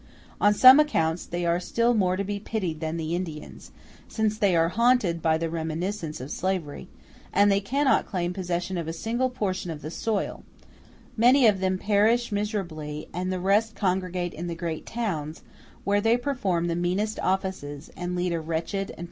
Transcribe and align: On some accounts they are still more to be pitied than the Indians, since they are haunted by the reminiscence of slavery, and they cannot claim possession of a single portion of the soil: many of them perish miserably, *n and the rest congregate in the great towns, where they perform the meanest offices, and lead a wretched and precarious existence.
On 0.41 0.51
some 0.51 0.79
accounts 0.79 1.27
they 1.27 1.45
are 1.45 1.59
still 1.59 1.93
more 1.93 2.15
to 2.17 2.23
be 2.23 2.39
pitied 2.39 2.79
than 2.79 2.97
the 2.97 3.13
Indians, 3.13 3.69
since 4.07 4.35
they 4.35 4.55
are 4.55 4.69
haunted 4.69 5.21
by 5.21 5.37
the 5.37 5.47
reminiscence 5.47 6.19
of 6.19 6.31
slavery, 6.31 6.87
and 7.31 7.51
they 7.51 7.59
cannot 7.61 8.07
claim 8.07 8.33
possession 8.33 8.79
of 8.79 8.87
a 8.87 8.93
single 8.93 9.29
portion 9.29 9.69
of 9.69 9.83
the 9.83 9.91
soil: 9.91 10.43
many 11.15 11.45
of 11.45 11.59
them 11.59 11.77
perish 11.77 12.31
miserably, 12.31 13.09
*n 13.13 13.21
and 13.21 13.31
the 13.31 13.39
rest 13.39 13.75
congregate 13.75 14.33
in 14.33 14.47
the 14.47 14.55
great 14.55 14.87
towns, 14.87 15.43
where 15.83 16.01
they 16.01 16.17
perform 16.17 16.65
the 16.65 16.75
meanest 16.75 17.19
offices, 17.19 17.91
and 17.95 18.15
lead 18.15 18.33
a 18.33 18.39
wretched 18.39 18.39
and 18.39 18.55
precarious 18.55 18.81
existence. 18.93 18.99